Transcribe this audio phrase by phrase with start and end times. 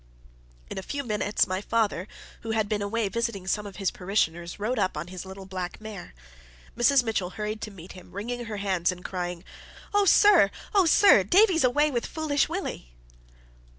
[0.71, 2.07] In a few minutes, my father,
[2.41, 5.79] who had been away visiting some of his parishioners, rode up on his little black
[5.79, 6.15] mare.
[6.75, 7.03] Mrs.
[7.03, 9.43] Mitchell hurried to meet him, wringing her hands, and crying
[9.93, 10.49] "Oh, sir!
[10.73, 11.23] oh, sir!
[11.23, 12.89] Davie's away with Foolish Willie!"